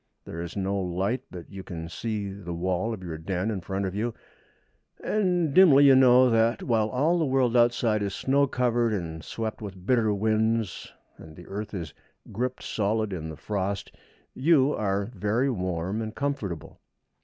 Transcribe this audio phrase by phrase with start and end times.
[0.25, 3.85] There is no light, but you can see the wall of your den in front
[3.85, 4.15] of you,
[5.03, 9.61] and dimly you know that, while all the world outside is snow covered and swept
[9.61, 11.93] with bitter winds, and the earth is
[12.31, 13.91] gripped solid in the frost,
[14.33, 16.79] you are very warm and comfortable.